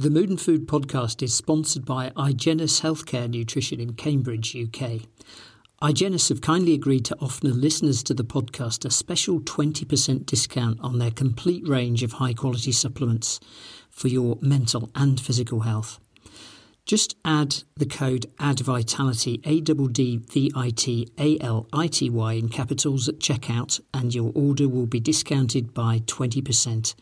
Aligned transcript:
The 0.00 0.08
Mood 0.08 0.30
and 0.30 0.40
Food 0.40 0.66
podcast 0.66 1.22
is 1.22 1.34
sponsored 1.34 1.84
by 1.84 2.08
Igennus 2.16 2.80
Healthcare 2.80 3.28
Nutrition 3.28 3.80
in 3.80 3.92
Cambridge, 3.92 4.56
UK. 4.56 5.02
Igennus 5.82 6.30
have 6.30 6.40
kindly 6.40 6.72
agreed 6.72 7.04
to 7.04 7.18
offer 7.20 7.48
listeners 7.48 8.02
to 8.04 8.14
the 8.14 8.24
podcast 8.24 8.86
a 8.86 8.90
special 8.90 9.40
20% 9.40 10.24
discount 10.24 10.80
on 10.80 10.98
their 10.98 11.10
complete 11.10 11.68
range 11.68 12.02
of 12.02 12.12
high 12.12 12.32
quality 12.32 12.72
supplements 12.72 13.40
for 13.90 14.08
your 14.08 14.38
mental 14.40 14.88
and 14.94 15.20
physical 15.20 15.60
health. 15.60 16.00
Just 16.86 17.14
add 17.22 17.56
the 17.76 17.84
code 17.84 18.24
ADDVITALITY, 18.38 19.42
A 19.44 19.60
D 19.60 19.74
D 19.88 20.16
V 20.16 20.50
I 20.56 20.70
T 20.70 21.08
A 21.18 21.38
L 21.40 21.66
I 21.74 21.88
T 21.88 22.08
Y 22.08 22.32
in 22.32 22.48
capitals 22.48 23.06
at 23.06 23.18
checkout, 23.18 23.82
and 23.92 24.14
your 24.14 24.32
order 24.34 24.66
will 24.66 24.86
be 24.86 24.98
discounted 24.98 25.74
by 25.74 25.98
20% 25.98 26.94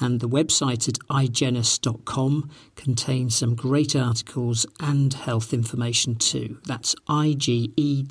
and 0.00 0.20
the 0.20 0.28
website 0.28 0.88
at 0.88 0.98
igennus.com 1.08 2.50
contains 2.74 3.36
some 3.36 3.54
great 3.54 3.94
articles 3.94 4.66
and 4.80 5.14
health 5.14 5.52
information 5.52 6.16
too. 6.16 6.58
That's 6.66 6.96
I-G-E-N-N-U-S.com. 7.06 8.10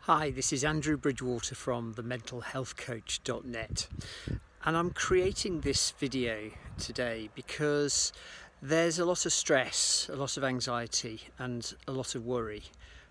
Hi, 0.00 0.30
this 0.30 0.52
is 0.52 0.62
Andrew 0.64 0.98
Bridgewater 0.98 1.54
from 1.54 1.94
the 1.94 2.02
thementalhealthcoach.net 2.02 3.88
and 4.64 4.76
I'm 4.76 4.90
creating 4.90 5.60
this 5.60 5.90
video 5.92 6.50
today 6.78 7.28
because 7.34 8.12
there's 8.62 8.98
a 8.98 9.04
lot 9.04 9.26
of 9.26 9.32
stress, 9.32 10.08
a 10.12 10.16
lot 10.16 10.36
of 10.36 10.44
anxiety 10.44 11.22
and 11.38 11.74
a 11.86 11.92
lot 11.92 12.14
of 12.14 12.24
worry 12.24 12.64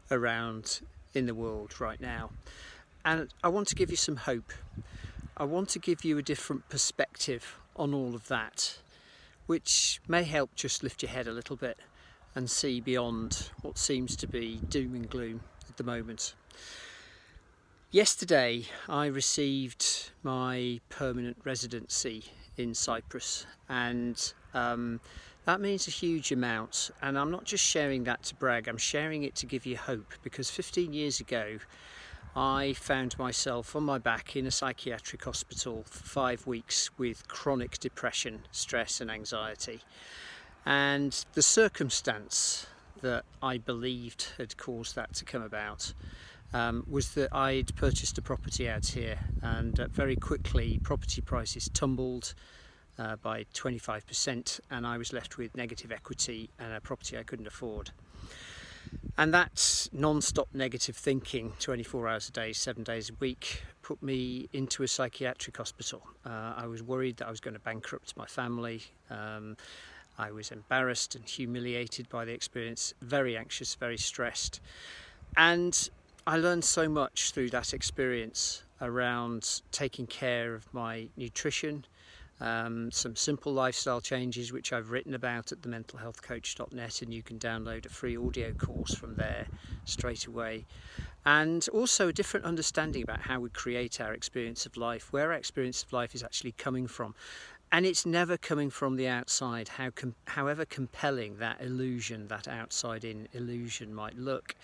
around 0.09 0.81
in 1.13 1.27
the 1.27 1.35
world 1.35 1.79
right 1.79 2.01
now. 2.01 2.31
And 3.05 3.29
I 3.43 3.49
want 3.49 3.67
to 3.67 3.75
give 3.75 3.89
you 3.91 3.97
some 3.97 4.15
hope. 4.15 4.53
I 5.35 5.43
want 5.43 5.69
to 5.69 5.79
give 5.79 6.05
you 6.05 6.17
a 6.17 6.21
different 6.21 6.69
perspective 6.69 7.57
on 7.75 7.93
all 7.93 8.15
of 8.15 8.27
that, 8.29 8.77
which 9.45 9.99
may 10.07 10.23
help 10.23 10.55
just 10.55 10.83
lift 10.83 11.01
your 11.01 11.11
head 11.11 11.27
a 11.27 11.31
little 11.31 11.55
bit 11.55 11.77
and 12.35 12.49
see 12.49 12.79
beyond 12.79 13.49
what 13.61 13.77
seems 13.77 14.15
to 14.15 14.27
be 14.27 14.59
doom 14.69 14.95
and 14.95 15.09
gloom 15.09 15.41
at 15.67 15.77
the 15.77 15.83
moment. 15.83 16.33
Yesterday, 17.91 18.65
I 18.87 19.07
received 19.07 20.11
my 20.23 20.79
permanent 20.89 21.37
residency 21.43 22.23
in 22.57 22.73
Cyprus, 22.73 23.45
and 23.69 24.33
um, 24.53 24.99
that 25.45 25.59
means 25.61 25.87
a 25.87 25.91
huge 25.91 26.31
amount. 26.31 26.89
And 27.01 27.19
I'm 27.19 27.29
not 27.29 27.43
just 27.43 27.63
sharing 27.63 28.05
that 28.05 28.23
to 28.23 28.35
brag, 28.35 28.67
I'm 28.67 28.77
sharing 28.77 29.23
it 29.23 29.35
to 29.35 29.45
give 29.45 29.65
you 29.65 29.77
hope 29.77 30.13
because 30.23 30.49
15 30.49 30.93
years 30.93 31.19
ago, 31.19 31.59
I 32.35 32.73
found 32.73 33.19
myself 33.19 33.75
on 33.75 33.83
my 33.83 33.99
back 33.99 34.35
in 34.35 34.47
a 34.47 34.51
psychiatric 34.51 35.23
hospital 35.23 35.83
for 35.85 36.03
five 36.03 36.47
weeks 36.47 36.89
with 36.97 37.27
chronic 37.27 37.77
depression, 37.77 38.47
stress, 38.51 38.99
and 38.99 39.11
anxiety. 39.11 39.81
And 40.65 41.25
the 41.33 41.43
circumstance 41.43 42.65
that 43.01 43.25
I 43.43 43.59
believed 43.59 44.29
had 44.37 44.57
caused 44.57 44.95
that 44.95 45.13
to 45.15 45.25
come 45.25 45.43
about 45.43 45.93
um, 46.53 46.85
was 46.89 47.13
that 47.13 47.35
I'd 47.35 47.75
purchased 47.75 48.17
a 48.17 48.21
property 48.21 48.67
out 48.67 48.87
here, 48.87 49.19
and 49.43 49.79
uh, 49.79 49.87
very 49.89 50.15
quickly, 50.15 50.79
property 50.81 51.21
prices 51.21 51.69
tumbled. 51.73 52.33
Uh, 52.95 53.15
by 53.15 53.43
25%, 53.55 54.59
and 54.69 54.85
I 54.85 54.99
was 54.99 55.11
left 55.11 55.39
with 55.39 55.57
negative 55.57 55.91
equity 55.91 56.51
and 56.59 56.71
a 56.71 56.79
property 56.79 57.17
I 57.17 57.23
couldn't 57.23 57.47
afford. 57.47 57.89
And 59.17 59.33
that 59.33 59.87
non 59.93 60.21
stop 60.21 60.47
negative 60.53 60.95
thinking, 60.95 61.53
24 61.59 62.07
hours 62.07 62.29
a 62.29 62.31
day, 62.31 62.53
seven 62.53 62.83
days 62.83 63.09
a 63.09 63.13
week, 63.19 63.63
put 63.83 64.01
me 64.01 64.49
into 64.53 64.81
a 64.81 64.87
psychiatric 64.87 65.57
hospital. 65.57 66.01
Uh, 66.25 66.53
I 66.57 66.65
was 66.65 66.81
worried 66.81 67.17
that 67.17 67.27
I 67.27 67.29
was 67.29 67.39
going 67.39 67.53
to 67.53 67.59
bankrupt 67.59 68.17
my 68.17 68.25
family. 68.25 68.81
Um, 69.09 69.55
I 70.17 70.31
was 70.31 70.51
embarrassed 70.51 71.15
and 71.15 71.25
humiliated 71.25 72.09
by 72.09 72.25
the 72.25 72.33
experience, 72.33 72.93
very 73.01 73.37
anxious, 73.37 73.75
very 73.75 73.97
stressed. 73.97 74.61
And 75.37 75.89
I 76.25 76.37
learned 76.37 76.63
so 76.63 76.87
much 76.87 77.31
through 77.31 77.49
that 77.49 77.73
experience 77.73 78.63
around 78.81 79.61
taking 79.71 80.07
care 80.07 80.53
of 80.55 80.71
my 80.73 81.09
nutrition, 81.17 81.85
um, 82.43 82.91
some 82.91 83.15
simple 83.15 83.53
lifestyle 83.53 84.01
changes 84.01 84.51
which 84.51 84.73
I've 84.73 84.91
written 84.91 85.13
about 85.13 85.53
at 85.53 85.61
thementalhealthcoach.net, 85.61 87.01
and 87.01 87.13
you 87.13 87.23
can 87.23 87.39
download 87.39 87.85
a 87.85 87.89
free 87.89 88.17
audio 88.17 88.51
course 88.53 88.93
from 88.93 89.15
there 89.15 89.47
straight 89.85 90.25
away. 90.25 90.65
And 91.25 91.65
also 91.69 92.09
a 92.09 92.13
different 92.13 92.45
understanding 92.45 93.01
about 93.01 93.21
how 93.21 93.39
we 93.39 93.49
create 93.49 94.01
our 94.01 94.13
experience 94.13 94.65
of 94.65 94.75
life, 94.75 95.13
where 95.13 95.31
our 95.31 95.37
experience 95.37 95.83
of 95.83 95.93
life 95.93 96.13
is 96.13 96.21
actually 96.21 96.51
coming 96.51 96.85
from. 96.85 97.15
And 97.71 97.85
it's 97.85 98.05
never 98.05 98.37
coming 98.37 98.69
from 98.69 98.97
the 98.97 99.07
outside, 99.07 99.69
how 99.69 99.91
com- 99.91 100.15
however 100.25 100.65
compelling 100.65 101.37
that 101.37 101.61
illusion, 101.61 102.27
that 102.27 102.47
outside 102.49 103.05
in 103.05 103.29
illusion 103.31 103.93
might 103.93 104.17
look. 104.17 104.55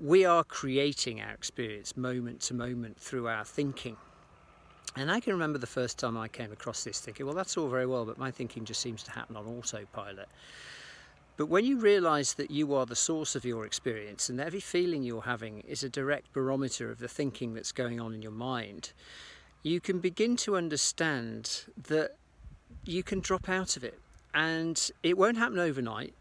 We 0.00 0.24
are 0.24 0.42
creating 0.42 1.20
our 1.20 1.32
experience 1.32 1.98
moment 1.98 2.40
to 2.42 2.54
moment 2.54 2.98
through 2.98 3.28
our 3.28 3.44
thinking 3.44 3.98
and 4.96 5.10
I 5.10 5.20
can 5.20 5.32
remember 5.32 5.58
the 5.58 5.66
first 5.66 5.98
time 5.98 6.16
I 6.16 6.28
came 6.28 6.52
across 6.52 6.84
this 6.84 7.00
thinking, 7.00 7.26
well, 7.26 7.34
that's 7.34 7.56
all 7.56 7.68
very 7.68 7.86
well, 7.86 8.04
but 8.04 8.18
my 8.18 8.30
thinking 8.30 8.64
just 8.64 8.80
seems 8.80 9.02
to 9.04 9.10
happen 9.10 9.36
on 9.36 9.46
autopilot. 9.46 10.28
But 11.36 11.46
when 11.46 11.64
you 11.64 11.78
realise 11.78 12.32
that 12.32 12.50
you 12.50 12.74
are 12.74 12.84
the 12.84 12.96
source 12.96 13.36
of 13.36 13.44
your 13.44 13.64
experience 13.64 14.28
and 14.28 14.40
every 14.40 14.58
feeling 14.58 15.04
you're 15.04 15.22
having 15.22 15.60
is 15.60 15.84
a 15.84 15.88
direct 15.88 16.32
barometer 16.32 16.90
of 16.90 16.98
the 16.98 17.06
thinking 17.06 17.54
that's 17.54 17.70
going 17.70 18.00
on 18.00 18.12
in 18.12 18.22
your 18.22 18.32
mind, 18.32 18.92
you 19.62 19.80
can 19.80 20.00
begin 20.00 20.36
to 20.38 20.56
understand 20.56 21.64
that 21.76 22.16
you 22.84 23.04
can 23.04 23.20
drop 23.20 23.48
out 23.48 23.76
of 23.76 23.84
it. 23.84 24.00
And 24.34 24.90
it 25.04 25.16
won't 25.16 25.36
happen 25.36 25.60
overnight, 25.60 26.12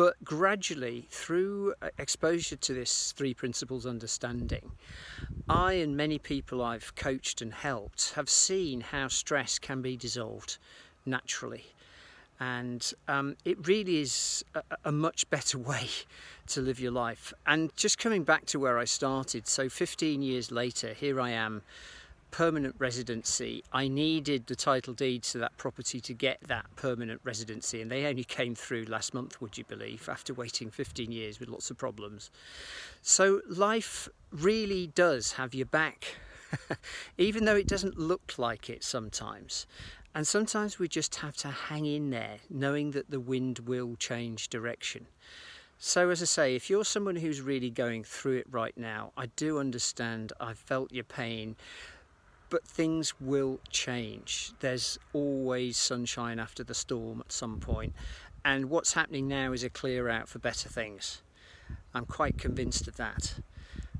but 0.00 0.24
gradually, 0.24 1.06
through 1.10 1.74
uh, 1.82 1.90
exposure 1.98 2.56
to 2.56 2.72
this 2.72 3.12
three 3.12 3.34
principles 3.34 3.84
understanding, 3.84 4.72
I 5.46 5.74
and 5.74 5.94
many 5.94 6.18
people 6.18 6.62
I've 6.62 6.94
coached 6.94 7.42
and 7.42 7.52
helped 7.52 8.14
have 8.14 8.30
seen 8.30 8.80
how 8.80 9.08
stress 9.08 9.58
can 9.58 9.82
be 9.82 9.98
dissolved 9.98 10.56
naturally. 11.04 11.66
And 12.40 12.90
um, 13.08 13.36
it 13.44 13.68
really 13.68 14.00
is 14.00 14.42
a, 14.54 14.62
a 14.86 14.90
much 14.90 15.28
better 15.28 15.58
way 15.70 15.88
to 16.46 16.62
live 16.62 16.80
your 16.80 16.92
life. 16.92 17.34
And 17.46 17.70
just 17.76 17.98
coming 17.98 18.24
back 18.24 18.46
to 18.46 18.58
where 18.58 18.78
I 18.78 18.86
started, 18.86 19.46
so 19.46 19.68
15 19.68 20.22
years 20.22 20.50
later, 20.50 20.94
here 20.94 21.20
I 21.20 21.28
am 21.32 21.60
permanent 22.30 22.74
residency, 22.78 23.62
I 23.72 23.88
needed 23.88 24.46
the 24.46 24.56
title 24.56 24.94
deeds 24.94 25.32
to 25.32 25.38
that 25.38 25.56
property 25.56 26.00
to 26.00 26.14
get 26.14 26.38
that 26.46 26.66
permanent 26.76 27.20
residency, 27.24 27.80
and 27.80 27.90
they 27.90 28.06
only 28.06 28.24
came 28.24 28.54
through 28.54 28.84
last 28.84 29.14
month, 29.14 29.40
would 29.40 29.58
you 29.58 29.64
believe, 29.64 30.08
after 30.08 30.34
waiting 30.34 30.70
15 30.70 31.12
years 31.12 31.40
with 31.40 31.48
lots 31.48 31.70
of 31.70 31.78
problems. 31.78 32.30
So 33.02 33.40
life 33.48 34.08
really 34.32 34.86
does 34.88 35.32
have 35.32 35.54
your 35.54 35.66
back, 35.66 36.16
even 37.18 37.44
though 37.44 37.56
it 37.56 37.66
doesn't 37.66 37.98
look 37.98 38.34
like 38.38 38.70
it 38.70 38.84
sometimes. 38.84 39.66
And 40.14 40.26
sometimes 40.26 40.78
we 40.78 40.88
just 40.88 41.16
have 41.16 41.36
to 41.38 41.48
hang 41.48 41.86
in 41.86 42.10
there, 42.10 42.38
knowing 42.48 42.90
that 42.92 43.10
the 43.10 43.20
wind 43.20 43.60
will 43.60 43.94
change 43.96 44.48
direction. 44.48 45.06
So, 45.82 46.10
as 46.10 46.20
I 46.20 46.26
say, 46.26 46.56
if 46.56 46.68
you're 46.68 46.84
someone 46.84 47.16
who's 47.16 47.40
really 47.40 47.70
going 47.70 48.04
through 48.04 48.36
it 48.36 48.46
right 48.50 48.76
now, 48.76 49.12
I 49.16 49.26
do 49.36 49.58
understand. 49.58 50.30
I've 50.38 50.58
felt 50.58 50.92
your 50.92 51.04
pain 51.04 51.56
but 52.50 52.64
things 52.66 53.14
will 53.20 53.60
change. 53.70 54.52
There's 54.60 54.98
always 55.12 55.76
sunshine 55.76 56.38
after 56.38 56.62
the 56.62 56.74
storm 56.74 57.20
at 57.20 57.32
some 57.32 57.60
point, 57.60 57.94
and 58.44 58.68
what's 58.68 58.92
happening 58.92 59.28
now 59.28 59.52
is 59.52 59.64
a 59.64 59.70
clear 59.70 60.08
out 60.08 60.28
for 60.28 60.38
better 60.38 60.68
things. 60.68 61.22
I'm 61.94 62.06
quite 62.06 62.38
convinced 62.38 62.88
of 62.88 62.96
that. 62.96 63.34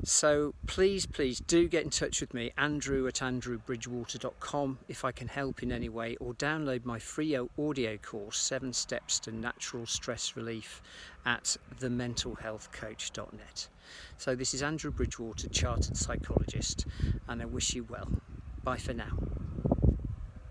So 0.02 0.54
please, 0.66 1.04
please 1.04 1.40
do 1.40 1.68
get 1.68 1.84
in 1.84 1.90
touch 1.90 2.22
with 2.22 2.32
me, 2.32 2.52
andrew 2.56 3.06
at 3.06 3.16
andrewbridgewater.com, 3.16 4.78
if 4.88 5.04
I 5.04 5.12
can 5.12 5.28
help 5.28 5.62
in 5.62 5.70
any 5.70 5.90
way, 5.90 6.16
or 6.16 6.32
download 6.32 6.86
my 6.86 6.98
free 6.98 7.36
audio 7.36 7.98
course, 7.98 8.38
Seven 8.38 8.72
Steps 8.72 9.20
to 9.20 9.32
Natural 9.32 9.84
Stress 9.84 10.36
Relief, 10.36 10.80
at 11.26 11.58
thementalhealthcoach.net. 11.78 13.68
So 14.16 14.34
this 14.34 14.54
is 14.54 14.62
Andrew 14.62 14.90
Bridgewater, 14.90 15.50
Chartered 15.50 15.98
Psychologist, 15.98 16.86
and 17.28 17.42
I 17.42 17.44
wish 17.44 17.74
you 17.74 17.84
well. 17.84 18.08
Bye 18.62 18.76
for 18.76 18.92
now. 18.92 19.29